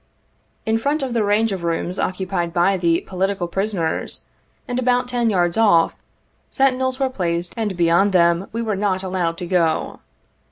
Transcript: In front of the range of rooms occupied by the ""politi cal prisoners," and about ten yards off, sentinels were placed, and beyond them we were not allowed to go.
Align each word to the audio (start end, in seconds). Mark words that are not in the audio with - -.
In 0.65 0.79
front 0.79 1.03
of 1.03 1.13
the 1.13 1.23
range 1.23 1.51
of 1.51 1.63
rooms 1.63 1.99
occupied 1.99 2.51
by 2.51 2.75
the 2.75 3.05
""politi 3.07 3.37
cal 3.37 3.47
prisoners," 3.47 4.25
and 4.67 4.79
about 4.79 5.07
ten 5.09 5.29
yards 5.29 5.57
off, 5.57 5.95
sentinels 6.49 6.99
were 6.99 7.07
placed, 7.07 7.53
and 7.55 7.77
beyond 7.77 8.11
them 8.11 8.47
we 8.51 8.63
were 8.63 8.75
not 8.75 9.03
allowed 9.03 9.37
to 9.37 9.45
go. 9.45 9.99